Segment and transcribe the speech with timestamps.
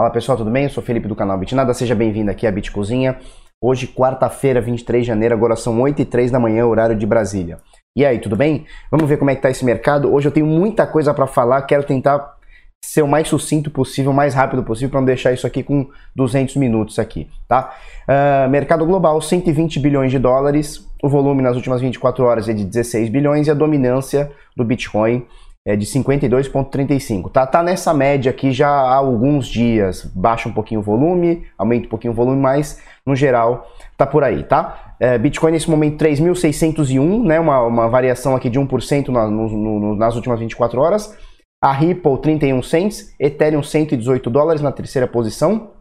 [0.00, 0.64] Fala pessoal, tudo bem?
[0.64, 3.18] Eu sou Felipe do canal Bitnada, seja bem-vindo aqui à Bit Cozinha.
[3.60, 7.58] Hoje, quarta-feira, 23 de janeiro, agora são 8 e 3 da manhã, horário de Brasília.
[7.94, 8.64] E aí, tudo bem?
[8.90, 10.10] Vamos ver como é que tá esse mercado.
[10.10, 12.34] Hoje eu tenho muita coisa para falar, quero tentar
[12.82, 15.90] ser o mais sucinto possível, o mais rápido possível, para não deixar isso aqui com
[16.16, 17.74] 200 minutos aqui, tá?
[18.08, 22.64] Uh, mercado global, 120 bilhões de dólares, o volume nas últimas 24 horas é de
[22.64, 25.26] 16 bilhões e a dominância do Bitcoin
[25.66, 27.30] é de 52,35.
[27.30, 30.04] Tá, tá nessa média aqui já há alguns dias.
[30.04, 34.24] Baixa um pouquinho o volume, aumenta um pouquinho o volume, mas no geral tá por
[34.24, 34.96] aí, tá?
[34.98, 37.38] É, Bitcoin nesse momento 3.601, né?
[37.38, 41.16] Uma, uma variação aqui de 1% na, no, no, nas últimas 24 horas.
[41.62, 45.72] A Ripple 31 cents, Ethereum 118 dólares na terceira posição.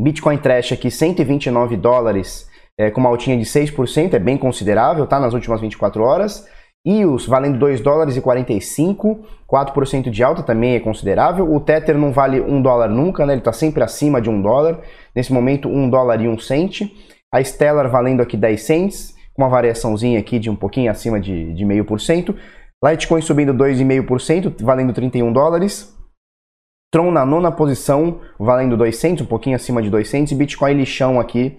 [0.00, 2.48] Bitcoin Trash aqui 129 dólares,
[2.78, 5.18] é, com uma altinha de 6%, é bem considerável, tá?
[5.18, 6.46] Nas últimas 24 horas.
[6.86, 11.50] EOS valendo 2 dólares e 45, 4% de alta também é considerável.
[11.50, 13.32] O Tether não vale 1 dólar nunca, né?
[13.32, 14.80] Ele está sempre acima de 1 dólar.
[15.16, 16.82] Nesse momento, 1 dólar e 1 cent.
[17.32, 21.54] A Stellar valendo aqui 10 cents, com uma variaçãozinha aqui de um pouquinho acima de,
[21.54, 22.34] de 0,5%.
[22.84, 25.92] Litecoin subindo 2,5%, valendo 31 dólares.
[26.92, 30.32] Tron na nona posição, valendo 2 cents, um pouquinho acima de 2 cents.
[30.32, 31.58] E Bitcoin lixão aqui,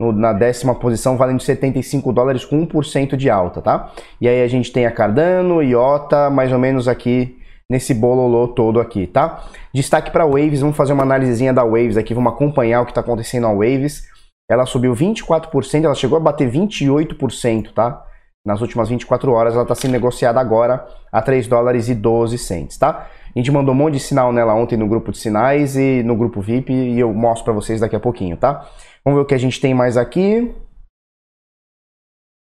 [0.00, 3.92] no, na décima posição, valendo 75 dólares com 1% de alta, tá?
[4.20, 7.38] E aí a gente tem a Cardano, IOTA, mais ou menos aqui
[7.70, 9.44] nesse bololô todo aqui, tá?
[9.72, 13.00] Destaque para Waves, vamos fazer uma análisezinha da Waves aqui, vamos acompanhar o que está
[13.00, 14.04] acontecendo na Waves.
[14.50, 18.04] Ela subiu 24%, ela chegou a bater 28%, tá?
[18.46, 22.76] Nas últimas 24 horas, ela está sendo negociada agora a 3 dólares e 12 cents,
[22.76, 23.08] tá?
[23.34, 26.14] A gente mandou um monte de sinal nela ontem no grupo de sinais e no
[26.14, 28.68] grupo VIP e eu mostro para vocês daqui a pouquinho, tá?
[29.04, 30.54] Vamos ver o que a gente tem mais aqui.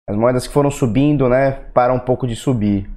[0.08, 2.88] As moedas que foram subindo, né, para um pouco de subir.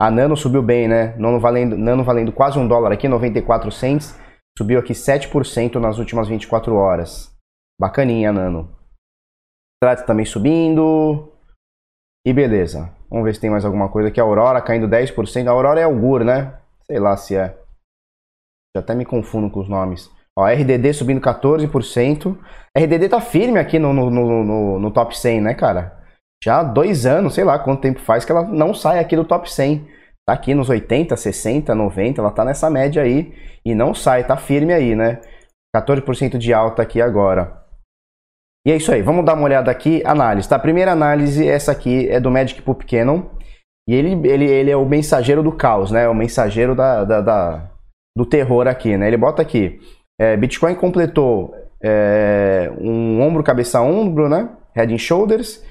[0.00, 1.16] A Nano subiu bem, né?
[1.16, 4.18] Nano valendo, Nano valendo quase um dólar aqui, 94 cents.
[4.58, 7.32] Subiu aqui 7% nas últimas 24 horas.
[7.80, 8.76] Bacaninha, Nano.
[9.76, 11.32] Strat também subindo.
[12.26, 12.94] E beleza.
[13.08, 14.20] Vamos ver se tem mais alguma coisa aqui.
[14.20, 15.46] A Aurora caindo 10%.
[15.46, 16.58] A Aurora é Augur, né?
[16.86, 17.56] Sei lá se é.
[18.76, 20.10] Já até me confundo com os nomes.
[20.36, 22.36] Ó, RDD subindo 14%.
[22.76, 26.02] RDD tá firme aqui no, no, no, no, top 100, né, cara?
[26.42, 29.50] Já dois anos, sei lá quanto tempo faz que ela não sai aqui do top
[29.50, 29.88] 100.
[30.26, 33.34] Tá aqui nos 80, 60, 90, ela tá nessa média aí
[33.64, 35.20] e não sai, tá firme aí, né?
[35.76, 37.62] 14% de alta aqui agora.
[38.66, 40.56] E é isso aí, vamos dar uma olhada aqui, análise, tá?
[40.56, 43.22] A primeira análise, essa aqui é do Magic Poop Cannon.
[43.86, 46.08] E ele, ele, ele é o mensageiro do caos, né?
[46.08, 47.70] O mensageiro da, da, da
[48.16, 49.08] do terror aqui, né?
[49.08, 49.78] Ele bota aqui,
[50.20, 54.48] é, Bitcoin completou é, um ombro, cabeça, ombro, né?
[54.74, 55.62] Head and Shoulders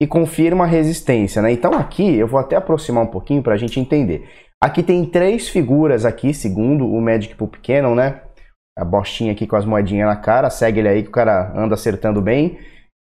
[0.00, 1.50] e confirma a resistência, né?
[1.52, 4.28] Então aqui eu vou até aproximar um pouquinho para a gente entender.
[4.60, 8.22] Aqui tem três figuras aqui, segundo o Magic Poop Cannon, né?
[8.76, 11.74] A bostinha aqui com as moedinhas na cara, segue ele aí que o cara anda
[11.74, 12.58] acertando bem.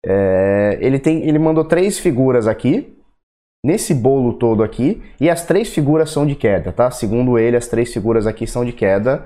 [0.05, 2.97] É, ele, tem, ele mandou três figuras aqui,
[3.65, 6.91] nesse bolo todo aqui, e as três figuras são de queda, tá?
[6.91, 9.25] Segundo ele, as três figuras aqui são de queda.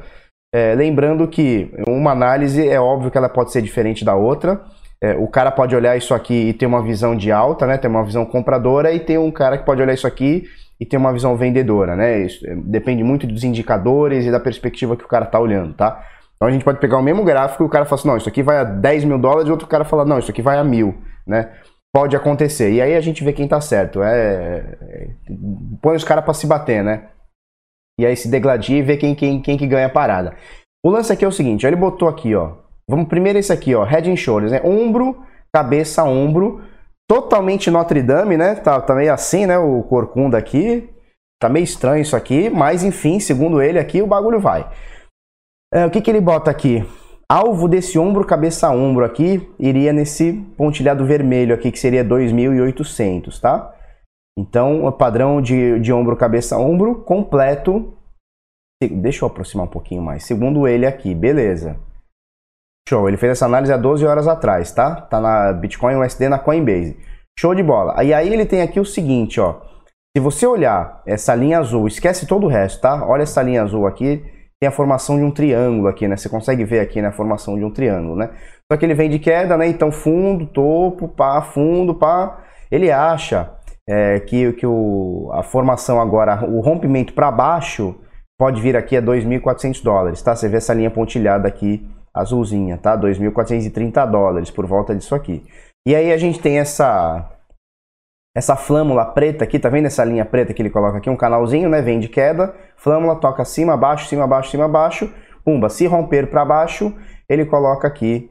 [0.53, 4.61] É, lembrando que uma análise é óbvio que ela pode ser diferente da outra.
[5.03, 7.79] É, o cara pode olhar isso aqui e ter uma visão de alta, né?
[7.79, 10.45] Ter uma visão compradora, e tem um cara que pode olhar isso aqui
[10.79, 12.19] e ter uma visão vendedora, né?
[12.21, 16.05] Isso é, depende muito dos indicadores e da perspectiva que o cara está olhando, tá?
[16.37, 18.29] Então a gente pode pegar o mesmo gráfico e o cara fala assim, não, isso
[18.29, 20.65] aqui vai a 10 mil dólares, e outro cara fala, não, isso aqui vai a
[20.65, 20.95] mil,
[21.27, 21.51] né?
[21.93, 22.73] Pode acontecer.
[22.73, 24.03] E aí a gente vê quem tá certo.
[24.03, 25.09] É, é
[25.83, 27.05] põe os caras para se bater, né?
[28.01, 30.35] E aí se degladia e vê quem, quem, quem que ganha a parada.
[30.85, 32.53] O lance aqui é o seguinte, ele botou aqui, ó.
[32.89, 33.85] Vamos primeiro esse aqui, ó.
[33.85, 34.61] Head and Shoulders, né?
[34.65, 35.23] Ombro,
[35.53, 36.63] cabeça, ombro.
[37.07, 38.55] Totalmente Notre Dame, né?
[38.55, 39.59] Tá, tá meio assim, né?
[39.59, 40.89] O corcunda aqui.
[41.41, 42.49] Tá meio estranho isso aqui.
[42.49, 44.67] Mas, enfim, segundo ele aqui, o bagulho vai.
[45.73, 46.85] É, o que que ele bota aqui?
[47.29, 53.73] Alvo desse ombro, cabeça ombro aqui, iria nesse pontilhado vermelho aqui, que seria 2.800, tá?
[54.41, 57.93] Então, o padrão de, de ombro, cabeça, ombro, completo.
[58.83, 60.25] Deixa eu aproximar um pouquinho mais.
[60.25, 61.77] Segundo ele aqui, beleza.
[62.89, 65.03] Show, ele fez essa análise há 12 horas atrás, tá?
[65.03, 66.97] Tá na Bitcoin USD na Coinbase.
[67.39, 68.03] Show de bola.
[68.03, 69.61] E aí ele tem aqui o seguinte, ó.
[70.17, 73.07] Se você olhar essa linha azul, esquece todo o resto, tá?
[73.07, 74.25] Olha essa linha azul aqui,
[74.59, 76.17] tem a formação de um triângulo aqui, né?
[76.17, 78.31] Você consegue ver aqui né, formação de um triângulo, né?
[78.73, 79.69] Só que ele vem de queda, né?
[79.69, 82.43] Então fundo, topo, pá, fundo, pá.
[82.71, 83.51] Ele acha
[83.91, 87.97] é, que, que o, a formação agora, o rompimento para baixo,
[88.39, 90.37] pode vir aqui a 2.400 dólares, tá?
[90.37, 91.85] Você vê essa linha pontilhada aqui,
[92.15, 92.97] azulzinha, tá?
[92.97, 95.45] 2.430 dólares, por volta disso aqui.
[95.85, 97.29] E aí a gente tem essa
[98.33, 101.11] essa flâmula preta aqui, tá vendo essa linha preta que ele coloca aqui?
[101.11, 101.83] Um canalzinho, né?
[101.83, 105.13] Vem de queda, flâmula toca cima, abaixo, cima, abaixo, cima, abaixo.
[105.45, 106.95] pumba, se romper para baixo,
[107.29, 108.31] ele coloca aqui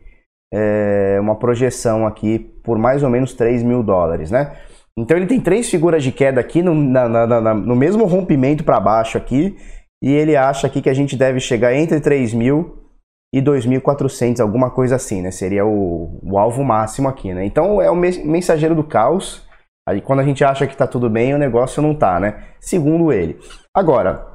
[0.54, 4.56] é, uma projeção aqui por mais ou menos 3 mil dólares, né?
[5.02, 8.64] Então ele tem três figuras de queda aqui no, na, na, na, no mesmo rompimento
[8.64, 9.56] para baixo aqui,
[10.04, 12.80] e ele acha aqui que a gente deve chegar entre 3 mil
[13.34, 15.30] e 2.400, alguma coisa assim, né?
[15.30, 17.46] Seria o, o, alvo máximo aqui, né?
[17.46, 19.48] Então é o mensageiro do caos.
[19.88, 22.44] Aí quando a gente acha que está tudo bem, o negócio não tá, né?
[22.60, 23.40] Segundo ele.
[23.76, 24.26] Agora,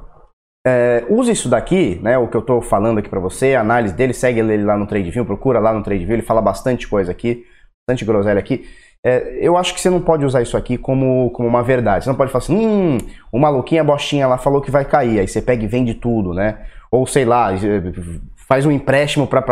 [0.65, 2.17] é, use isso daqui, né?
[2.17, 4.87] O que eu estou falando aqui para você, a análise dele, segue ele lá no
[4.87, 7.43] TradeView, procura lá no TradeView, ele fala bastante coisa aqui,
[7.87, 8.65] bastante groselha aqui.
[9.07, 12.03] É, eu acho que você não pode usar isso aqui como, como uma verdade.
[12.03, 12.97] Você não pode falar assim, hum,
[13.31, 16.33] o maluquinho, a bostinha lá falou que vai cair, aí você pega e vende tudo,
[16.33, 16.57] né?
[16.89, 17.49] Ou sei lá,
[18.47, 19.43] faz um empréstimo para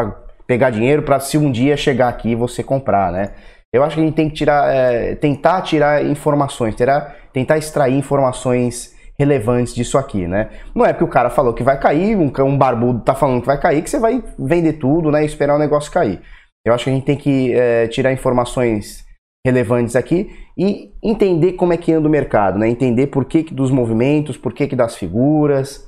[0.47, 3.29] pegar dinheiro para se um dia chegar aqui você comprar, né?
[3.71, 7.95] Eu acho que a gente tem que tirar, é, tentar tirar informações, terá, tentar extrair
[7.95, 10.50] informações relevantes disso aqui, né?
[10.73, 13.47] Não é porque o cara falou que vai cair, um, um barbudo tá falando que
[13.47, 15.21] vai cair, que você vai vender tudo, né?
[15.21, 16.19] E esperar o negócio cair.
[16.65, 19.03] Eu acho que a gente tem que é, tirar informações
[19.45, 22.67] relevantes aqui e entender como é que anda o mercado, né?
[22.69, 25.85] Entender por que, que dos movimentos, por que, que das figuras,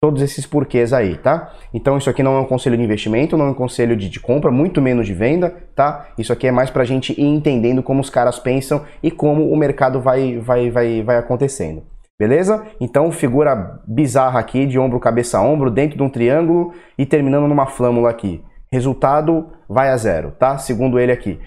[0.00, 1.52] todos esses porquês aí, tá?
[1.72, 4.20] Então isso aqui não é um conselho de investimento, não é um conselho de, de
[4.20, 6.08] compra, muito menos de venda, tá?
[6.18, 9.56] Isso aqui é mais pra gente ir entendendo como os caras pensam e como o
[9.56, 11.82] mercado vai, vai, vai, vai acontecendo.
[12.18, 12.66] Beleza?
[12.80, 17.66] Então, figura bizarra aqui, de ombro, cabeça, ombro, dentro de um triângulo e terminando numa
[17.66, 18.42] flâmula aqui.
[18.72, 20.58] Resultado vai a zero, tá?
[20.58, 21.38] Segundo ele aqui.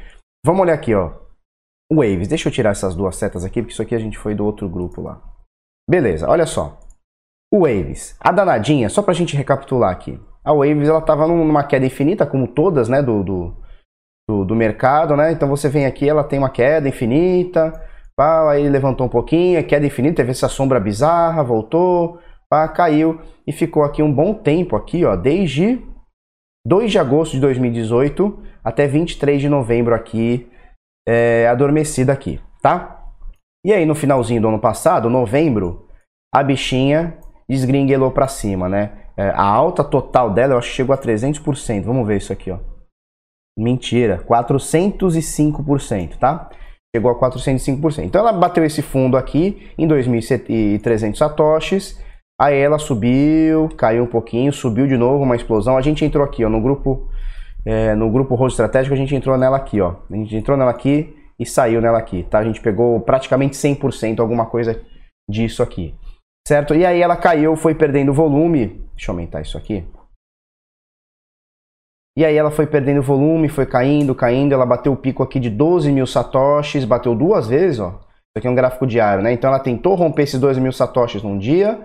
[0.45, 1.20] Vamos olhar aqui, ó.
[1.95, 2.27] Waves.
[2.27, 4.69] Deixa eu tirar essas duas setas aqui, porque isso aqui a gente foi do outro
[4.69, 5.21] grupo lá.
[5.89, 6.79] Beleza, olha só.
[7.53, 8.15] O Waves.
[8.19, 10.19] A danadinha, só pra gente recapitular aqui.
[10.43, 13.55] A Waves, ela tava numa queda infinita, como todas, né, do, do,
[14.29, 15.31] do, do mercado, né?
[15.31, 17.73] Então você vem aqui, ela tem uma queda infinita,
[18.15, 23.51] pá, aí levantou um pouquinho, queda infinita, teve essa sombra bizarra, voltou, pá, caiu e
[23.51, 25.79] ficou aqui um bom tempo aqui, ó, desde
[26.65, 30.50] 2 de agosto de 2018 até 23 de novembro aqui,
[31.07, 33.05] é, adormecida aqui, tá?
[33.65, 35.87] E aí no finalzinho do ano passado, novembro,
[36.33, 37.17] a bichinha
[37.49, 39.01] desgringuelou para cima, né?
[39.17, 41.83] É, a alta total dela, eu acho que chegou a 300%.
[41.83, 42.57] Vamos ver isso aqui, ó.
[43.59, 46.49] Mentira, 405%, tá?
[46.95, 48.05] Chegou a 405%.
[48.05, 52.01] Então ela bateu esse fundo aqui em 2.300 satoshis.
[52.39, 55.77] Aí ela subiu, caiu um pouquinho, subiu de novo, uma explosão.
[55.77, 57.07] A gente entrou aqui, ó, no grupo
[57.65, 59.95] é, no grupo Rosto Estratégico, a gente entrou nela aqui, ó.
[60.09, 62.39] A gente entrou nela aqui e saiu nela aqui, tá?
[62.39, 64.81] A gente pegou praticamente 100%, alguma coisa
[65.29, 65.95] disso aqui
[66.47, 66.75] certo?
[66.75, 68.81] E aí ela caiu, foi perdendo volume.
[68.95, 69.85] Deixa eu aumentar isso aqui.
[72.17, 74.53] E aí ela foi perdendo volume, foi caindo, caindo.
[74.53, 77.89] Ela bateu o pico aqui de 12 mil satoshis, bateu duas vezes, ó.
[77.89, 79.31] Isso aqui é um gráfico diário, né?
[79.31, 81.79] Então ela tentou romper esses 12 mil satoshis num dia,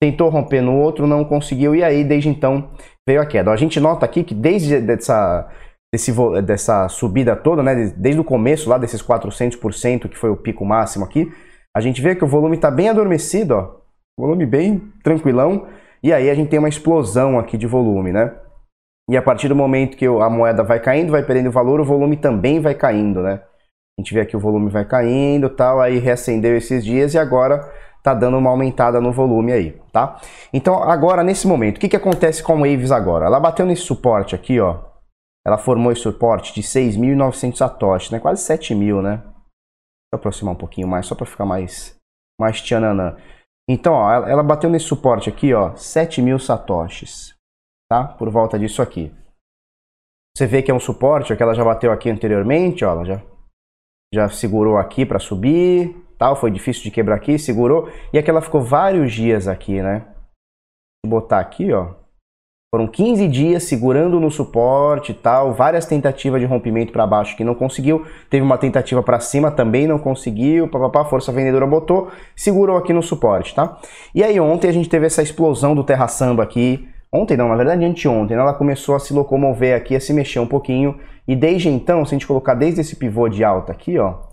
[0.00, 1.74] tentou romper no outro, não conseguiu.
[1.74, 2.70] E aí, desde então,
[3.08, 3.50] veio a queda.
[3.50, 5.48] a gente nota aqui que desde essa,
[5.94, 6.12] desse,
[6.42, 7.92] dessa subida toda, né?
[7.96, 11.32] Desde o começo lá, desses 400%, que foi o pico máximo aqui,
[11.76, 13.86] a gente vê que o volume está bem adormecido, ó
[14.18, 15.68] Volume bem tranquilão.
[16.02, 18.34] E aí a gente tem uma explosão aqui de volume, né?
[19.10, 22.16] E a partir do momento que a moeda vai caindo, vai perdendo valor, o volume
[22.16, 23.42] também vai caindo, né?
[23.98, 27.70] A gente vê aqui o volume vai caindo, tal, aí reacendeu esses dias e agora
[28.06, 30.20] tá dando uma aumentada no volume aí, tá?
[30.52, 33.26] Então agora nesse momento, o que que acontece com a Waves agora?
[33.26, 34.78] Ela bateu nesse suporte aqui, ó.
[35.44, 38.20] Ela formou esse suporte de 6.900 satoshis, né?
[38.20, 39.16] Quase 7.000, né?
[39.16, 39.34] Deixa
[40.12, 41.96] eu aproximar um pouquinho mais, só para ficar mais
[42.40, 43.16] mais tchananã.
[43.68, 47.34] Então, ó, ela bateu nesse suporte aqui, ó, 7 mil satoshis,
[47.90, 48.04] tá?
[48.04, 49.12] Por volta disso aqui.
[50.36, 53.04] Você vê que é um suporte, ó, que ela já bateu aqui anteriormente, ó, ela
[53.04, 53.22] já,
[54.14, 58.40] já segurou aqui para subir, tal, foi difícil de quebrar aqui, segurou, e aqui ela
[58.40, 60.06] ficou vários dias aqui, né?
[61.04, 61.94] Vou botar aqui, ó,
[62.76, 67.42] foram 15 dias segurando no suporte e tal, várias tentativas de rompimento para baixo que
[67.42, 72.76] não conseguiu, teve uma tentativa para cima também não conseguiu, papapá, força vendedora botou, segurou
[72.76, 73.78] aqui no suporte, tá?
[74.14, 77.56] E aí ontem a gente teve essa explosão do Terra Samba aqui, ontem não, na
[77.56, 78.42] verdade anteontem, né?
[78.42, 82.14] ela começou a se locomover aqui, a se mexer um pouquinho, e desde então, se
[82.14, 84.25] a gente colocar desde esse pivô de alta aqui, ó,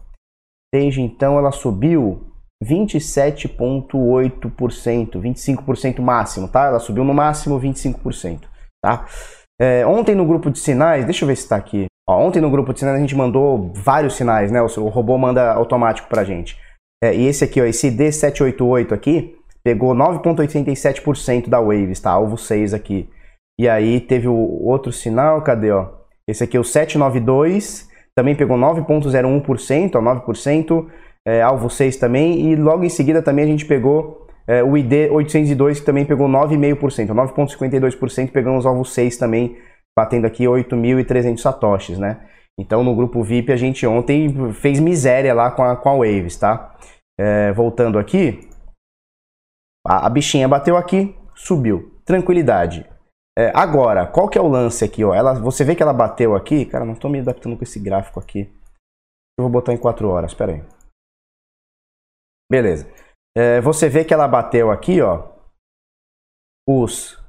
[0.73, 2.23] desde então ela subiu
[2.65, 6.65] 27,8%, 25% máximo, tá?
[6.65, 8.39] Ela subiu no máximo 25%,
[8.81, 9.05] tá?
[9.61, 11.85] É, ontem no grupo de sinais, deixa eu ver se está aqui.
[12.09, 14.59] Ó, ontem no grupo de sinais a gente mandou vários sinais, né?
[14.61, 16.57] O, o robô manda automático pra gente.
[17.03, 22.09] É, e esse aqui, ó, esse D788 aqui, pegou 9,87% da Waves, tá?
[22.11, 23.07] Alvo 6 aqui.
[23.59, 25.89] E aí teve o outro sinal, cadê, ó?
[26.27, 30.87] Esse aqui, o 792, também pegou 9,01%, ó, 9%
[31.25, 35.09] é, alvo 6 também, e logo em seguida também a gente pegou é, o ID
[35.11, 39.57] 802 que também pegou 9,5%, 9,52%, pegando os alvos 6 também,
[39.97, 42.19] batendo aqui 8.300 satoshis, né?
[42.59, 46.37] Então no grupo VIP a gente ontem fez miséria lá com a, com a Waves,
[46.37, 46.75] tá?
[47.19, 48.49] É, voltando aqui,
[49.85, 52.85] a, a, bichinha bateu aqui, subiu, tranquilidade.
[53.37, 55.03] É, agora, qual que é o lance aqui?
[55.03, 55.13] Ó?
[55.13, 58.19] Ela, você vê que ela bateu aqui, cara, não estou me adaptando com esse gráfico
[58.19, 58.51] aqui.
[59.37, 60.63] Eu vou botar em 4 horas, espera aí.
[62.51, 62.87] Beleza.
[63.35, 65.33] É, você vê que ela bateu aqui, ó,
[66.69, 67.19] os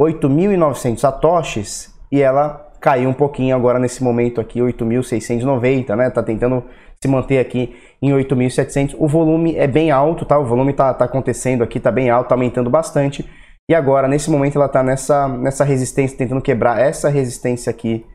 [0.00, 6.10] 8.900 satoshis e ela caiu um pouquinho agora nesse momento aqui, 8.690, né?
[6.10, 6.64] Tá tentando
[7.02, 8.94] se manter aqui em 8.700.
[8.98, 10.38] O volume é bem alto, tá?
[10.38, 13.28] O volume tá, tá acontecendo aqui, tá bem alto, tá aumentando bastante.
[13.68, 18.06] E agora, nesse momento, ela tá nessa, nessa resistência, tentando quebrar essa resistência aqui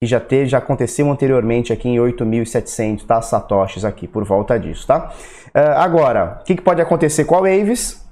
[0.00, 3.22] que já teve, já aconteceu anteriormente aqui em 8.700, tá?
[3.22, 5.12] Satoshis aqui, por volta disso, tá?
[5.48, 8.04] Uh, agora, o que, que, pode acontecer com a Waves?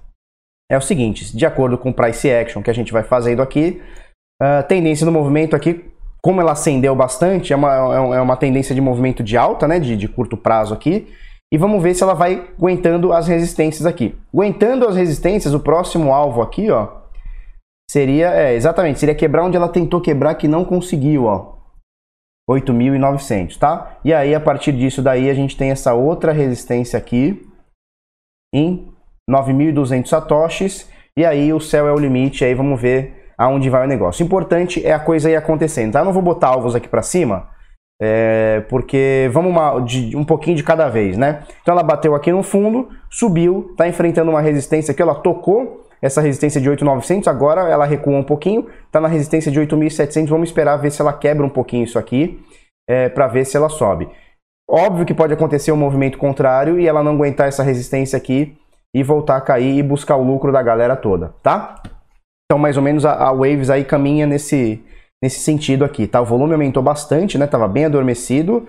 [0.71, 3.83] É o seguinte, de acordo com o Price Action que a gente vai fazendo aqui,
[4.41, 7.75] uh, tendência do movimento aqui, como ela acendeu bastante, é uma,
[8.15, 9.81] é uma tendência de movimento de alta, né?
[9.81, 11.09] De, de curto prazo aqui.
[11.53, 14.17] E vamos ver se ela vai aguentando as resistências aqui.
[14.33, 17.01] Aguentando as resistências, o próximo alvo aqui, ó,
[17.91, 21.59] seria, é, exatamente, seria quebrar onde ela tentou quebrar que não conseguiu, ó.
[22.49, 23.99] 8.900, tá?
[24.05, 27.49] E aí, a partir disso daí, a gente tem essa outra resistência aqui
[28.55, 28.93] em
[29.29, 30.89] 9.200 satoshis.
[31.17, 34.23] E aí, o céu é o limite, aí vamos ver aonde vai o negócio.
[34.23, 36.01] O importante é a coisa ir acontecendo, tá?
[36.01, 37.50] Eu não vou botar alvos aqui para cima,
[38.01, 41.43] é, porque vamos uma, de, um pouquinho de cada vez, né?
[41.61, 46.23] Então, ela bateu aqui no fundo, subiu, tá enfrentando uma resistência aqui, ela tocou essa
[46.23, 50.79] resistência de 8.900, agora ela recua um pouquinho, está na resistência de 8.700, vamos esperar
[50.79, 52.43] ver se ela quebra um pouquinho isso aqui,
[52.89, 54.09] é, para ver se ela sobe.
[54.69, 58.57] Óbvio que pode acontecer um movimento contrário e ela não aguentar essa resistência aqui
[58.95, 61.83] e voltar a cair e buscar o lucro da galera toda, tá?
[62.47, 64.83] Então, mais ou menos a, a Waves aí caminha nesse,
[65.23, 66.21] nesse sentido aqui, tá?
[66.21, 67.47] O volume aumentou bastante, né?
[67.47, 68.67] Tava bem adormecido,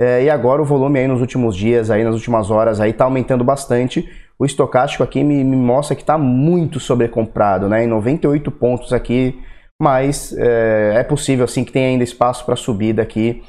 [0.00, 3.04] é, e agora o volume aí nos últimos dias, aí nas últimas horas, aí tá
[3.04, 4.08] aumentando bastante.
[4.38, 7.84] O estocástico aqui me, me mostra que está muito sobrecomprado, né?
[7.84, 9.40] Em 98 pontos aqui,
[9.80, 13.42] mas é, é possível assim que tenha ainda espaço para subida aqui,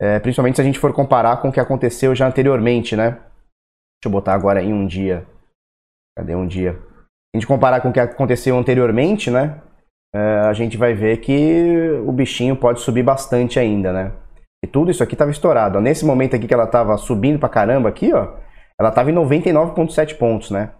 [0.00, 3.10] é, principalmente se a gente for comparar com o que aconteceu já anteriormente, né?
[3.12, 5.24] Deixa eu botar agora em um dia.
[6.18, 6.78] Cadê um dia?
[7.34, 9.60] A gente comparar com o que aconteceu anteriormente, né?
[10.14, 14.12] É, a gente vai ver que o bichinho pode subir bastante ainda, né?
[14.64, 15.80] E tudo isso aqui estava estourado.
[15.80, 18.28] Nesse momento aqui que ela estava subindo pra caramba aqui, ó,
[18.78, 20.70] ela estava em 99,7 pontos, né?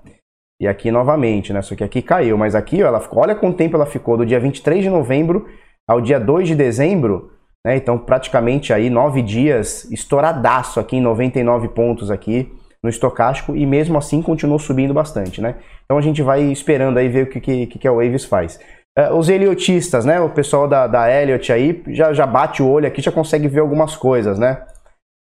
[0.62, 1.60] E aqui novamente, né?
[1.62, 4.24] Só que aqui caiu, mas aqui, ó, ela ficou, olha quanto tempo ela ficou, do
[4.24, 5.48] dia 23 de novembro
[5.88, 7.32] ao dia 2 de dezembro,
[7.66, 7.76] né?
[7.76, 13.96] Então, praticamente aí nove dias, estouradaço aqui em 99 pontos aqui no estocástico e mesmo
[13.98, 15.56] assim continuou subindo bastante, né?
[15.84, 18.60] Então a gente vai esperando aí ver o que, que, que a Waves faz.
[18.96, 20.20] Uh, os heliotistas, né?
[20.20, 23.58] O pessoal da, da Elliot aí já, já bate o olho aqui, já consegue ver
[23.58, 24.64] algumas coisas, né?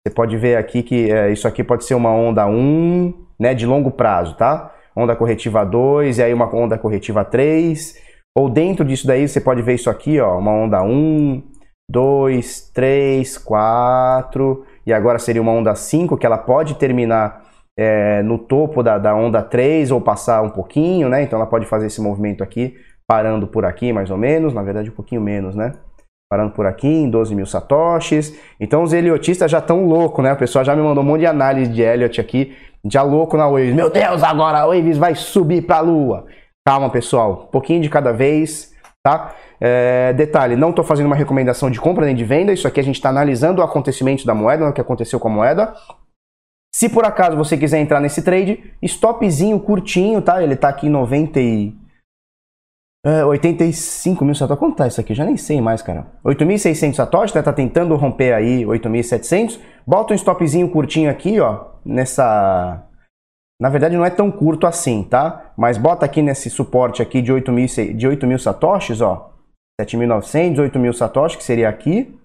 [0.06, 3.54] Você pode ver aqui que é, isso aqui pode ser uma onda 1, né?
[3.54, 4.74] De longo prazo, tá?
[4.94, 7.96] Onda corretiva 2 e aí uma onda corretiva 3.
[8.38, 10.38] Ou dentro disso daí você pode ver isso aqui, ó.
[10.38, 11.42] Uma onda 1,
[11.90, 14.66] 2, 3, 4.
[14.86, 17.46] E agora seria uma onda 5 que ela pode terminar
[17.80, 21.24] é, no topo da, da onda 3 ou passar um pouquinho, né?
[21.24, 22.76] Então ela pode fazer esse movimento aqui
[23.08, 25.74] parando por aqui mais ou menos, na verdade um pouquinho menos, né?
[26.30, 28.38] Parando por aqui em 12 mil satoshis.
[28.60, 30.34] Então os heliotistas já estão loucos, né?
[30.34, 32.56] O pessoal já me mandou um monte de análise de Elliot aqui,
[32.86, 33.74] já louco na Waves.
[33.74, 36.26] Meu Deus, agora a Waves vai subir para a lua.
[36.68, 39.36] Calma, pessoal, um pouquinho de cada vez, tá?
[39.60, 42.84] É, detalhe, não estou fazendo uma recomendação de compra nem de venda, isso aqui a
[42.84, 45.74] gente está analisando o acontecimento da moeda, o que aconteceu com a moeda.
[46.76, 50.44] Se por acaso você quiser entrar nesse trade, stopzinho curtinho, tá?
[50.44, 51.76] Ele está aqui em 90 e...
[53.06, 54.60] 85 mil satoshis.
[54.60, 55.14] Quanto tá isso aqui?
[55.14, 56.08] Já nem sei mais, cara.
[56.26, 57.42] 8.600 satoshis, né?
[57.42, 59.60] Tá tentando romper aí 8.700.
[59.86, 61.66] Bota um stopzinho curtinho aqui, ó.
[61.86, 62.88] Nessa...
[63.62, 65.54] Na verdade não é tão curto assim, tá?
[65.58, 69.32] Mas bota aqui nesse suporte aqui de 8.000 de 8 satoshis, ó.
[69.82, 72.18] 7.900, 8.000 satoshis, que seria aqui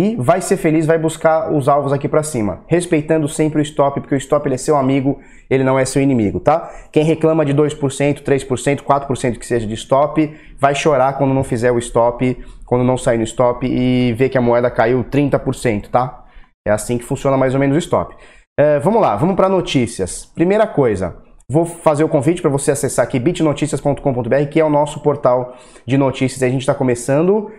[0.00, 4.00] e vai ser feliz, vai buscar os alvos aqui para cima, respeitando sempre o stop,
[4.00, 6.70] porque o stop ele é seu amigo, ele não é seu inimigo, tá?
[6.90, 11.70] Quem reclama de 2%, 3%, 4% que seja de stop, vai chorar quando não fizer
[11.70, 16.24] o stop, quando não sair no stop e ver que a moeda caiu 30%, tá?
[16.66, 18.16] É assim que funciona mais ou menos o stop.
[18.58, 20.24] É, vamos lá, vamos para notícias.
[20.34, 21.16] Primeira coisa,
[21.46, 25.98] vou fazer o convite para você acessar aqui bitnoticias.com.br, que é o nosso portal de
[25.98, 26.42] notícias.
[26.42, 27.50] A gente está começando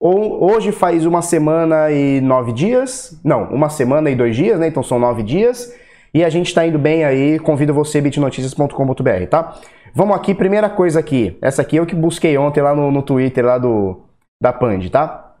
[0.00, 4.68] Hoje faz uma semana e nove dias, não, uma semana e dois dias, né?
[4.68, 5.74] Então são nove dias.
[6.12, 9.54] E a gente está indo bem aí, convido você, bitnoticias.com.br, tá?
[9.94, 11.38] Vamos aqui, primeira coisa aqui.
[11.40, 14.02] Essa aqui eu que busquei ontem lá no, no Twitter lá do,
[14.40, 15.34] da Pand, tá?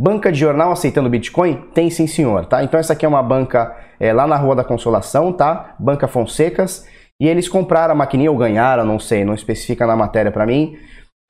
[0.00, 1.56] Banca de jornal aceitando Bitcoin?
[1.72, 2.62] Tem sim, senhor, tá?
[2.62, 5.74] Então essa aqui é uma banca é, lá na Rua da Consolação, tá?
[5.78, 6.86] Banca Fonsecas.
[7.20, 10.76] E eles compraram a maquininha, ou ganharam, não sei, não especifica na matéria para mim.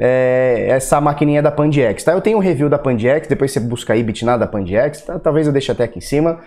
[0.01, 2.13] É, essa maquininha da Pandiex, tá?
[2.13, 5.19] Eu tenho um review da Pandiex, depois você busca aí Bitnada da Pandiex, tá?
[5.21, 6.41] talvez eu deixe até aqui em cima.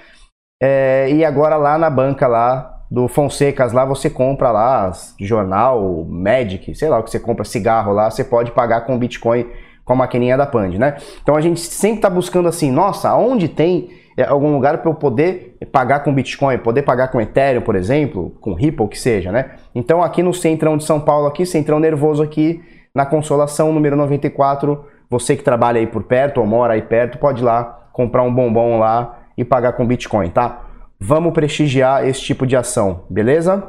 [0.62, 6.74] É, e agora lá na banca lá do Fonsecas lá você compra lá jornal, Magic,
[6.76, 9.46] sei lá o que você compra, cigarro lá, você pode pagar com Bitcoin
[9.86, 10.98] com a maquininha da Pand, né?
[11.22, 14.96] Então a gente sempre está buscando assim, nossa, onde tem é, algum lugar para eu
[14.96, 19.52] poder pagar com Bitcoin, poder pagar com Ethereum, por exemplo, com Ripple, que seja, né?
[19.74, 22.62] Então aqui no centrão de São Paulo, aqui, centrão nervoso aqui,
[22.98, 27.44] na Consolação número 94, você que trabalha aí por perto ou mora aí perto, pode
[27.44, 30.64] ir lá comprar um bombom lá e pagar com Bitcoin, tá?
[31.00, 33.64] Vamos prestigiar esse tipo de ação, beleza?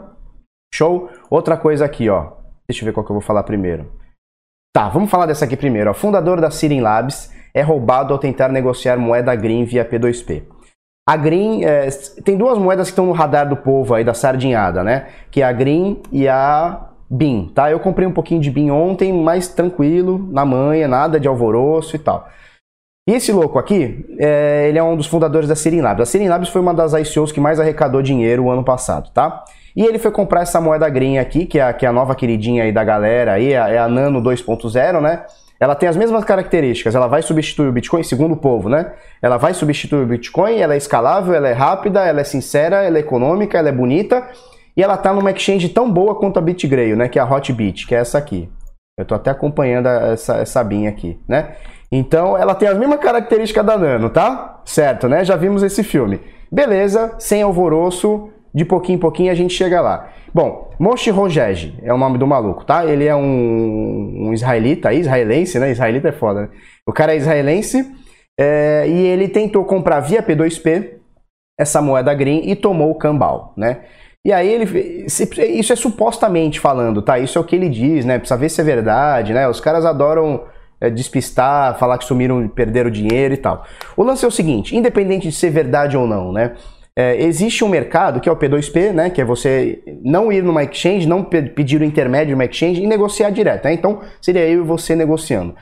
[0.74, 1.10] Show?
[1.28, 2.32] Outra coisa aqui, ó.
[2.66, 3.92] Deixa eu ver qual que eu vou falar primeiro.
[4.74, 5.90] Tá, vamos falar dessa aqui primeiro.
[5.90, 10.44] O fundador da Sirin Labs é roubado ao tentar negociar moeda Green via P2P.
[11.06, 11.90] A Green é,
[12.24, 15.08] tem duas moedas que estão no radar do povo aí da sardinhada, né?
[15.30, 17.70] Que é a Green e a BIM, tá?
[17.70, 21.98] Eu comprei um pouquinho de BIM ontem, mais tranquilo, na manhã, nada de alvoroço e
[21.98, 22.28] tal.
[23.08, 26.02] E esse louco aqui, é, ele é um dos fundadores da Sirin Labs.
[26.02, 29.44] A Sirin Labs foi uma das ICOs que mais arrecadou dinheiro o ano passado, tá?
[29.74, 32.14] E ele foi comprar essa moeda green aqui, que é a, que é a nova
[32.14, 35.24] queridinha aí da galera, aí, é, é a Nano 2.0, né?
[35.58, 38.92] Ela tem as mesmas características, ela vai substituir o Bitcoin, segundo o povo, né?
[39.22, 42.98] Ela vai substituir o Bitcoin, ela é escalável, ela é rápida, ela é sincera, ela
[42.98, 44.28] é econômica, ela é bonita,
[44.78, 47.08] e ela tá numa exchange tão boa quanto a BitGrail, né?
[47.08, 48.48] Que é a Hotbit, que é essa aqui.
[48.96, 51.56] Eu tô até acompanhando essa, essa aqui, né?
[51.90, 54.62] Então, ela tem as mesmas características da Nano, tá?
[54.64, 55.24] Certo, né?
[55.24, 56.20] Já vimos esse filme.
[56.50, 60.10] Beleza, sem alvoroço, de pouquinho em pouquinho a gente chega lá.
[60.32, 62.86] Bom, Moshe Rogege é o nome do maluco, tá?
[62.86, 65.72] Ele é um, um israelita, israelense, né?
[65.72, 66.48] Israelita é foda, né?
[66.86, 67.84] O cara é israelense
[68.38, 70.98] é, e ele tentou comprar via P2P
[71.58, 73.80] essa moeda green e tomou o cambal, né?
[74.26, 75.06] E aí ele.
[75.06, 77.18] Isso é supostamente falando, tá?
[77.18, 78.18] Isso é o que ele diz, né?
[78.18, 79.48] Precisa ver se é verdade, né?
[79.48, 80.44] Os caras adoram
[80.80, 83.64] é, despistar, falar que sumiram, perderam dinheiro e tal.
[83.96, 86.54] O lance é o seguinte: independente de ser verdade ou não, né?
[86.98, 90.64] É, existe um mercado que é o P2P, né, que é você não ir numa
[90.64, 93.66] exchange, não pedir o intermédio de uma exchange e negociar direto.
[93.66, 93.72] Né?
[93.72, 95.54] Então, seria eu e você negociando.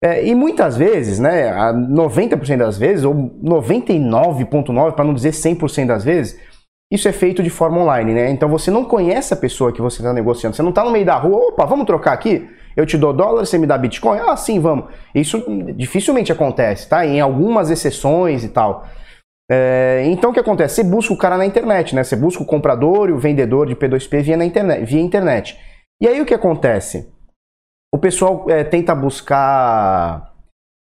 [0.00, 1.52] É, e muitas vezes, né,
[1.90, 6.38] 90% das vezes, ou 99,9% para não dizer 100% das vezes,
[6.92, 8.30] isso é feito de forma online, né?
[8.30, 10.54] Então você não conhece a pessoa que você está negociando.
[10.54, 12.48] Você não está no meio da rua, opa, vamos trocar aqui?
[12.76, 14.20] Eu te dou dólar, você me dá Bitcoin?
[14.20, 14.86] Ah, sim, vamos.
[15.14, 15.42] Isso
[15.74, 17.04] dificilmente acontece, tá?
[17.04, 18.86] Em algumas exceções e tal.
[19.50, 20.76] É, então o que acontece?
[20.76, 22.04] Você busca o cara na internet, né?
[22.04, 25.58] Você busca o comprador e o vendedor de P2P via, na internet, via internet.
[26.00, 27.10] E aí o que acontece?
[27.94, 30.34] O pessoal é, tenta buscar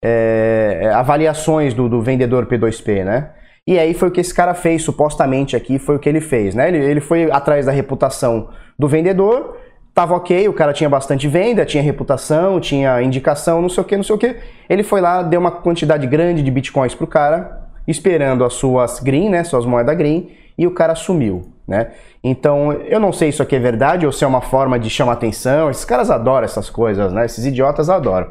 [0.03, 3.35] é, avaliações do, do, vendedor P2P, né?
[3.67, 6.55] E aí foi o que esse cara fez, supostamente aqui foi o que ele fez,
[6.55, 6.69] né?
[6.69, 9.57] Ele, ele foi atrás da reputação do vendedor,
[9.95, 13.97] tava ok, o cara tinha bastante venda, tinha reputação, tinha indicação, não sei o que,
[13.97, 14.37] não sei o que.
[14.69, 19.29] Ele foi lá, deu uma quantidade grande de bitcoins pro cara, esperando as suas green,
[19.29, 21.93] né, suas moedas green, e o cara sumiu, né?
[22.23, 24.91] Então, eu não sei se isso aqui é verdade ou se é uma forma de
[24.91, 25.71] chamar atenção.
[25.71, 27.25] Esses caras adoram essas coisas, né?
[27.25, 28.31] Esses idiotas adoram.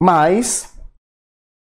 [0.00, 0.73] Mas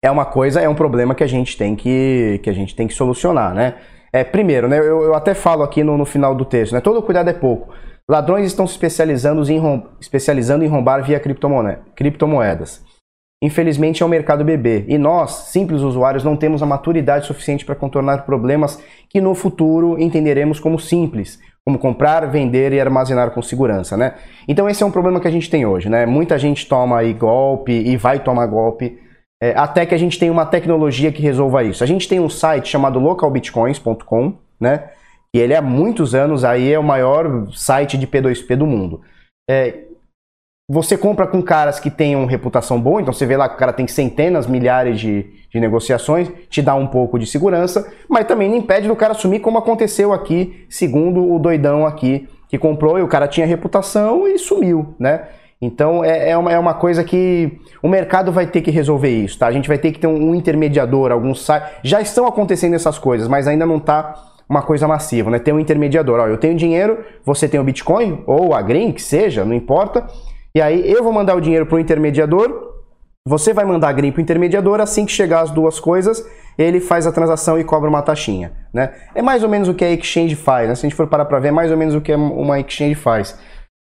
[0.02, 2.88] é uma coisa, é um problema que a gente tem que, que a gente tem
[2.88, 3.74] que solucionar, né?
[4.12, 6.80] É, primeiro, né, eu, eu até falo aqui no, no final do texto, né?
[6.80, 7.72] Todo cuidado é pouco.
[8.08, 12.84] Ladrões estão se especializando em, especializando em roubar via criptomoedas.
[13.40, 17.74] Infelizmente é um mercado bebê e nós, simples usuários, não temos a maturidade suficiente para
[17.74, 23.96] contornar problemas que no futuro entenderemos como simples, como comprar, vender e armazenar com segurança,
[23.96, 24.14] né?
[24.46, 26.06] Então esse é um problema que a gente tem hoje, né?
[26.06, 28.98] Muita gente toma aí golpe e vai tomar golpe
[29.42, 31.82] é, até que a gente tenha uma tecnologia que resolva isso.
[31.82, 34.90] A gente tem um site chamado localbitcoins.com, né?
[35.34, 39.00] E ele há muitos anos aí é o maior site de P2P do mundo.
[39.50, 39.86] É,
[40.70, 43.72] você compra com caras que tenham reputação boa, então você vê lá que o cara
[43.72, 48.58] tem centenas, milhares de, de negociações, te dá um pouco de segurança, mas também não
[48.58, 53.08] impede do cara sumir como aconteceu aqui, segundo o doidão aqui que comprou e o
[53.08, 55.26] cara tinha reputação e sumiu, né?
[55.62, 59.38] Então é, é, uma, é uma coisa que o mercado vai ter que resolver isso,
[59.38, 59.46] tá?
[59.46, 61.46] A gente vai ter que ter um, um intermediador, alguns
[61.84, 65.38] já estão acontecendo essas coisas, mas ainda não está uma coisa massiva, né?
[65.38, 69.00] Tem um intermediador, ó, eu tenho dinheiro, você tem o Bitcoin ou a Green, que
[69.00, 70.04] seja, não importa.
[70.52, 72.72] E aí eu vou mandar o dinheiro para o intermediador
[73.24, 76.26] Você vai mandar green para o intermediador, assim que chegar as duas coisas,
[76.58, 78.52] ele faz a transação e cobra uma taxinha.
[78.74, 78.92] Né?
[79.14, 80.68] É mais ou menos o que a exchange faz.
[80.68, 80.74] Né?
[80.74, 82.96] Se a gente for parar para ver, é mais ou menos o que uma exchange
[82.96, 83.38] faz.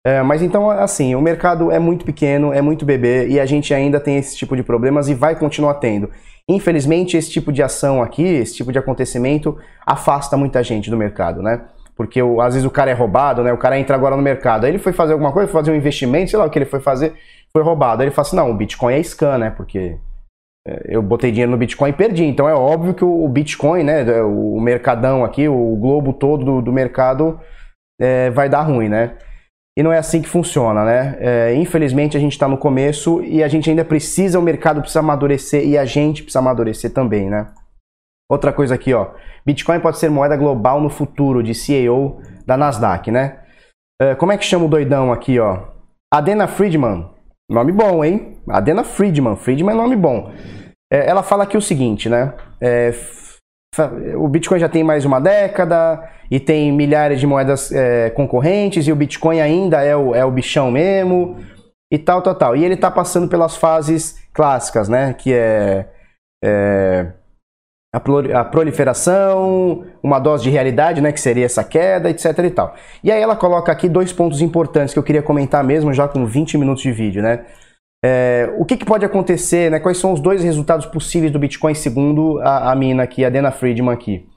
[0.07, 3.75] É, mas então, assim, o mercado é muito pequeno, é muito bebê e a gente
[3.75, 6.11] ainda tem esse tipo de problemas e vai continuar tendo.
[6.49, 11.43] Infelizmente, esse tipo de ação aqui, esse tipo de acontecimento, afasta muita gente do mercado,
[11.43, 11.63] né?
[11.95, 13.53] Porque às vezes o cara é roubado, né?
[13.53, 16.31] O cara entra agora no mercado, aí ele foi fazer alguma coisa, fazer um investimento,
[16.31, 17.15] sei lá o que ele foi fazer,
[17.53, 18.01] foi roubado.
[18.01, 19.51] Aí ele fala assim: não, o Bitcoin é scan, né?
[19.51, 19.99] Porque
[20.67, 22.25] é, eu botei dinheiro no Bitcoin e perdi.
[22.25, 24.23] Então é óbvio que o Bitcoin, né?
[24.23, 27.39] O mercadão aqui, o globo todo do, do mercado
[28.01, 29.17] é, vai dar ruim, né?
[29.79, 31.17] E não é assim que funciona, né?
[31.21, 34.99] É, infelizmente a gente está no começo e a gente ainda precisa, o mercado precisa
[34.99, 37.47] amadurecer e a gente precisa amadurecer também, né?
[38.29, 39.13] Outra coisa aqui, ó.
[39.47, 43.39] Bitcoin pode ser moeda global no futuro, de CEO da Nasdaq, né?
[44.03, 45.69] É, como é que chama o doidão aqui, ó?
[46.13, 47.09] Adena Friedman.
[47.49, 48.37] Nome bom, hein?
[48.51, 49.37] Adena Friedman.
[49.37, 50.33] Friedman é nome bom.
[50.93, 52.35] É, ela fala aqui o seguinte, né?
[52.61, 52.93] É,
[54.17, 58.93] o Bitcoin já tem mais uma década e tem milhares de moedas é, concorrentes e
[58.93, 61.37] o Bitcoin ainda é o, é o bichão mesmo
[61.93, 62.57] e tal, tal, tal.
[62.57, 65.15] E ele está passando pelas fases clássicas, né?
[65.15, 65.89] Que é,
[66.43, 67.13] é
[67.93, 71.13] a, proliferação, uma dose de realidade, né?
[71.13, 72.75] Que seria essa queda, etc e tal.
[73.03, 76.27] E aí ela coloca aqui dois pontos importantes que eu queria comentar mesmo já com
[76.27, 77.45] 20 minutos de vídeo, né?
[78.05, 79.81] É, o que, que, pode acontecer, né?
[79.81, 83.51] Quais são os dois resultados possíveis do Bitcoin segundo a, a mina aqui, a Dana
[83.51, 84.29] Friedman aqui?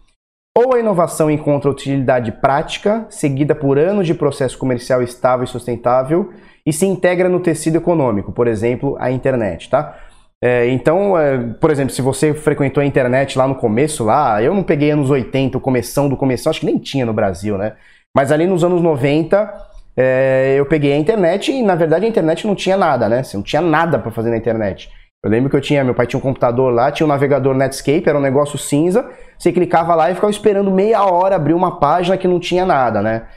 [0.57, 6.33] Ou a inovação encontra utilidade prática, seguida por anos de processo comercial estável e sustentável,
[6.65, 9.97] e se integra no tecido econômico, por exemplo, a internet, tá?
[10.43, 14.53] É, então, é, por exemplo, se você frequentou a internet lá no começo, lá, eu
[14.55, 17.73] não peguei anos 80, o começão do começo, acho que nem tinha no Brasil, né?
[18.13, 19.53] Mas ali nos anos 90,
[19.95, 23.23] é, eu peguei a internet e na verdade a internet não tinha nada, né?
[23.23, 24.89] Você não tinha nada para fazer na internet.
[25.23, 28.07] Eu lembro que eu tinha, meu pai tinha um computador lá, tinha um navegador Netscape,
[28.07, 29.07] era um negócio cinza.
[29.37, 33.01] Você clicava lá e ficava esperando meia hora abrir uma página que não tinha nada,
[33.01, 33.27] né?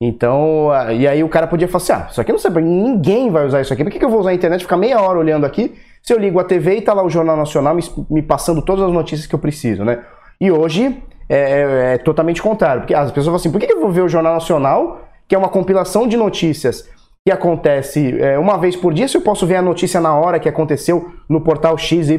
[0.00, 3.46] Então, e aí o cara podia falar assim: ah, isso aqui não sabe, ninguém vai
[3.46, 3.82] usar isso aqui.
[3.82, 5.74] Por que, que eu vou usar a internet ficar meia hora olhando aqui?
[6.02, 8.84] Se eu ligo a TV e tá lá o Jornal Nacional me, me passando todas
[8.84, 10.04] as notícias que eu preciso, né?
[10.40, 13.72] E hoje é, é, é totalmente contrário, porque as pessoas falam assim: por que, que
[13.72, 16.88] eu vou ver o Jornal Nacional que é uma compilação de notícias
[17.26, 20.38] que acontece é, uma vez por dia, se eu posso ver a notícia na hora
[20.38, 22.18] que aconteceu no portal XYZ,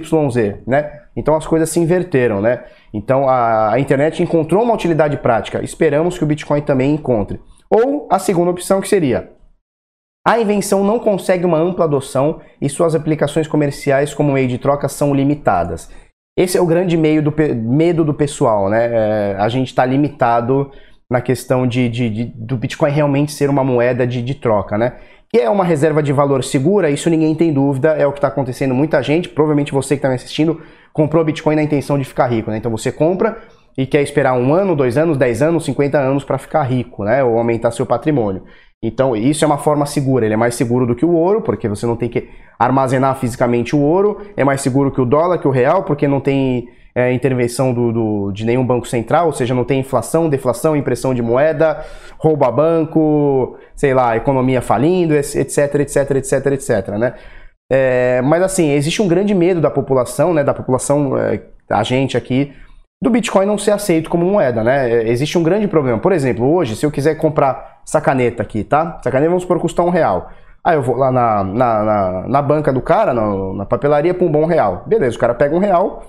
[0.65, 1.01] né?
[1.15, 2.63] Então as coisas se inverteram, né?
[2.93, 5.63] Então a, a internet encontrou uma utilidade prática.
[5.63, 7.39] Esperamos que o Bitcoin também encontre.
[7.69, 9.35] Ou a segunda opção que seria
[10.27, 14.89] a invenção não consegue uma ampla adoção e suas aplicações comerciais como meio de troca
[14.89, 15.87] são limitadas.
[16.35, 18.89] Esse é o grande meio do, medo do pessoal, né?
[18.91, 20.71] É, a gente está limitado
[21.09, 24.93] na questão de, de, de, do Bitcoin realmente ser uma moeda de, de troca, né?
[25.29, 28.27] Que é uma reserva de valor segura, isso ninguém tem dúvida, é o que está
[28.27, 28.73] acontecendo.
[28.73, 30.61] Muita gente, provavelmente você que está me assistindo,
[30.93, 32.57] comprou Bitcoin na intenção de ficar rico, né?
[32.57, 33.37] Então você compra
[33.77, 37.23] e quer esperar um ano, dois anos, dez anos, cinquenta anos para ficar rico, né?
[37.23, 38.43] Ou aumentar seu patrimônio.
[38.83, 40.25] Então, isso é uma forma segura.
[40.25, 43.75] Ele é mais seguro do que o ouro, porque você não tem que armazenar fisicamente
[43.75, 44.21] o ouro.
[44.37, 47.91] É mais seguro que o dólar, que o real, porque não tem é, intervenção do,
[47.91, 51.83] do, de nenhum banco central, ou seja, não tem inflação, deflação, impressão de moeda,
[52.17, 57.13] rouba banco, sei lá, economia falindo, etc, etc, etc, etc, né?
[57.69, 62.15] É, mas assim, existe um grande medo da população, né, da população, é, a gente
[62.15, 62.53] aqui,
[63.03, 64.89] do Bitcoin não ser aceito como moeda, né?
[64.89, 65.99] É, existe um grande problema.
[65.99, 68.97] Por exemplo, hoje, se eu quiser comprar essa caneta aqui, tá?
[68.99, 70.31] Essa caneta vamos supor custar um real.
[70.63, 74.31] Aí eu vou lá na, na, na, na banca do cara, na, na papelaria, um
[74.31, 74.83] bom real.
[74.87, 76.03] Beleza, o cara pega um real,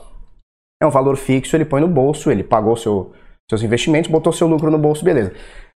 [0.83, 3.13] é um valor fixo, ele põe no bolso, ele pagou seu,
[3.51, 5.33] seus investimentos, botou seu lucro no bolso, beleza.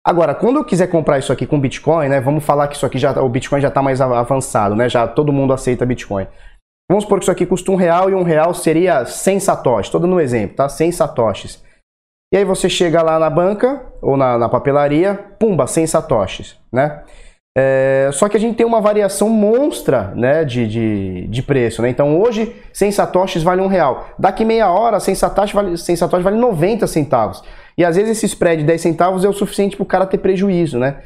[0.06, 2.20] Agora, quando eu quiser comprar isso aqui com Bitcoin, né?
[2.20, 4.88] Vamos falar que isso aqui já o Bitcoin já está mais avançado, né?
[4.88, 6.26] Já todo mundo aceita Bitcoin.
[6.90, 9.86] Vamos supor que isso aqui custa um real e um real seria 100 satoshis.
[9.88, 10.68] Estou dando exemplo, tá?
[10.68, 11.62] 100 satoshis.
[12.32, 17.02] E aí você chega lá na banca ou na, na papelaria, pumba, 100 satoshis, né?
[17.60, 21.82] É, só que a gente tem uma variação monstra né, de, de, de, preço.
[21.82, 21.88] Né?
[21.88, 24.10] Então hoje 100 satoshis vale um real.
[24.16, 27.42] Daqui meia hora 100 satoshis vale, 100 satoshis vale 90 centavos.
[27.76, 30.18] E às vezes esse spread de 10 centavos é o suficiente para o cara ter
[30.18, 30.78] prejuízo.
[30.78, 30.98] Né?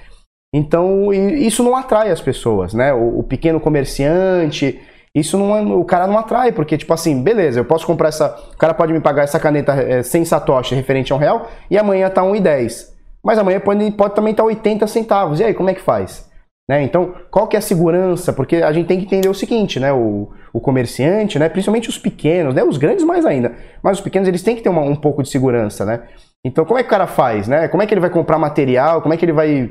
[0.55, 2.75] Então isso não atrai as pessoas.
[2.75, 2.93] Né?
[2.93, 4.79] O, o pequeno comerciante,
[5.15, 8.35] isso não é, o cara não atrai, porque tipo assim, beleza, eu posso comprar essa.
[8.55, 11.77] O cara pode me pagar essa caneta é, 100 satoshis referente a um real e
[11.77, 12.93] amanhã tá 1,10.
[13.23, 15.39] Mas amanhã pode, pode também estar tá 80 centavos.
[15.39, 16.29] E aí, como é que faz?
[16.69, 16.83] Né?
[16.83, 18.33] Então, qual que é a segurança?
[18.33, 19.93] Porque a gente tem que entender o seguinte, né?
[19.93, 21.49] O, o comerciante, né?
[21.49, 22.65] principalmente os pequenos, né?
[22.65, 25.29] os grandes mais ainda, mas os pequenos eles têm que ter uma, um pouco de
[25.29, 25.85] segurança.
[25.85, 26.03] Né?
[26.45, 27.47] Então, como é que o cara faz?
[27.49, 27.69] Né?
[27.69, 29.03] Como é que ele vai comprar material?
[29.03, 29.71] Como é que ele vai.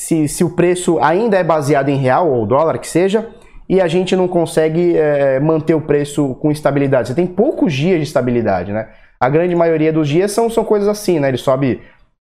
[0.00, 3.28] Se, se o preço ainda é baseado em real ou dólar, que seja,
[3.70, 7.06] e a gente não consegue é, manter o preço com estabilidade.
[7.06, 8.88] Você tem poucos dias de estabilidade, né?
[9.20, 11.28] A grande maioria dos dias são, são coisas assim, né?
[11.28, 11.80] Ele sobe,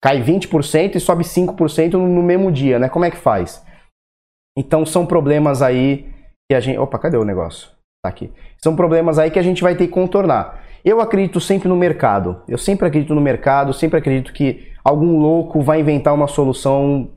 [0.03, 2.89] cai 20% e sobe 5% no, no mesmo dia, né?
[2.89, 3.65] Como é que faz?
[4.59, 6.13] Então são problemas aí
[6.51, 6.77] que a gente.
[6.77, 7.69] Opa, cadê o negócio?
[8.05, 8.33] Tá aqui.
[8.61, 10.65] São problemas aí que a gente vai ter que contornar.
[10.85, 12.43] Eu acredito sempre no mercado.
[12.49, 17.13] Eu sempre acredito no mercado, sempre acredito que algum louco vai inventar uma solução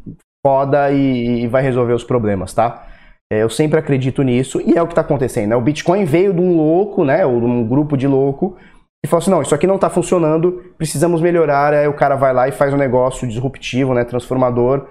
[0.45, 2.90] foda e, e vai resolver os problemas, tá?
[3.31, 5.51] É, eu sempre acredito nisso e é o que está acontecendo.
[5.51, 5.55] Né?
[5.55, 7.25] O Bitcoin veio de um louco, né?
[7.25, 8.57] Ou de um grupo de louco
[9.01, 11.73] e falou assim: não, isso aqui não está funcionando, precisamos melhorar.
[11.73, 14.03] Aí o cara vai lá e faz um negócio disruptivo, né?
[14.03, 14.85] Transformador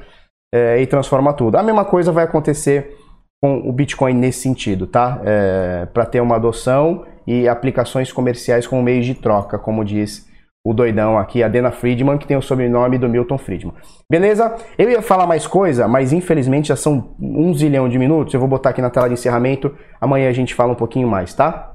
[0.55, 1.57] é, e transforma tudo.
[1.57, 2.97] A mesma coisa vai acontecer
[3.43, 5.21] com o Bitcoin nesse sentido, tá?
[5.23, 10.30] É, Para ter uma adoção e aplicações comerciais como meio de troca, como diz
[10.65, 13.75] o doidão aqui, a Dana Friedman, que tem o sobrenome do Milton Friedman.
[14.11, 14.57] Beleza?
[14.79, 18.35] Eu ia falar mais coisa, mas infelizmente já são um zilhão de minutos.
[18.35, 19.75] Eu vou botar aqui na tela de encerramento.
[20.01, 21.73] Amanhã a gente fala um pouquinho mais, tá?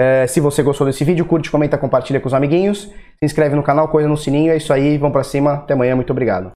[0.00, 2.84] É, se você gostou desse vídeo, curte, comenta, compartilha com os amiguinhos.
[2.84, 4.50] Se inscreve no canal, coisa no sininho.
[4.50, 5.54] É isso aí, vamos pra cima.
[5.54, 6.50] Até amanhã, muito obrigado.